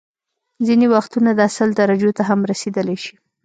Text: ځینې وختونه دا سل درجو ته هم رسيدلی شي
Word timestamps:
ځینې 0.65 0.85
وختونه 0.95 1.29
دا 1.39 1.47
سل 1.57 1.69
درجو 1.79 2.11
ته 2.17 2.23
هم 2.29 2.39
رسيدلی 2.51 2.97
شي 3.03 3.15